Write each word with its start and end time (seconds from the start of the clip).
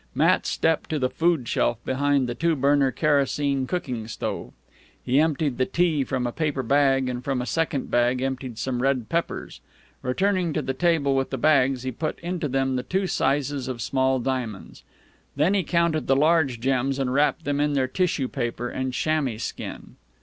Matt 0.15 0.47
stepped 0.47 0.89
to 0.89 0.97
the 0.97 1.11
food 1.11 1.47
shelf 1.47 1.77
behind 1.85 2.27
the 2.27 2.33
two 2.33 2.55
burner 2.55 2.89
kerosene 2.89 3.67
cooking 3.67 4.07
stove. 4.07 4.51
He 5.05 5.19
emptied 5.19 5.59
the 5.59 5.67
tea 5.67 6.03
from 6.03 6.25
a 6.25 6.31
paper 6.31 6.63
bag, 6.63 7.07
and 7.07 7.23
from 7.23 7.39
a 7.39 7.45
second 7.45 7.91
bag 7.91 8.19
emptied 8.19 8.57
some 8.57 8.81
red 8.81 9.09
peppers. 9.09 9.61
Returning 10.01 10.53
to 10.53 10.63
the 10.63 10.73
table 10.73 11.15
with 11.15 11.29
the 11.29 11.37
bags, 11.37 11.83
he 11.83 11.91
put 11.91 12.17
into 12.21 12.47
them 12.47 12.77
the 12.77 12.81
two 12.81 13.05
sizes 13.05 13.67
of 13.67 13.79
small 13.79 14.17
diamonds. 14.17 14.81
Then 15.35 15.53
he 15.53 15.61
counted 15.61 16.07
the 16.07 16.15
large 16.15 16.59
gems 16.59 16.97
and 16.97 17.13
wrapped 17.13 17.43
them 17.45 17.59
in 17.59 17.73
their 17.73 17.87
tissue 17.87 18.27
paper 18.27 18.69
and 18.69 18.95
chamois 18.95 19.37
skin. 19.37 19.97